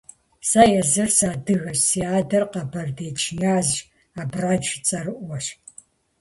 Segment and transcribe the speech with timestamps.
[0.49, 3.77] Сэ езыр сыадыгэщ, си адэр къэбэрдей джыназщ,
[4.21, 5.45] абрэдж цӀэрыӀуэщ.